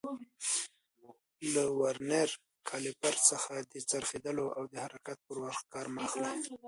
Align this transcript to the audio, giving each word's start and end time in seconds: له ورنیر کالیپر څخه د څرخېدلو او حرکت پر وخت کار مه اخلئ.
له 1.53 1.63
ورنیر 1.79 2.29
کالیپر 2.69 3.15
څخه 3.29 3.53
د 3.71 3.73
څرخېدلو 3.89 4.45
او 4.57 4.63
حرکت 4.83 5.17
پر 5.27 5.37
وخت 5.45 5.65
کار 5.73 5.85
مه 5.93 5.99
اخلئ. 6.07 6.31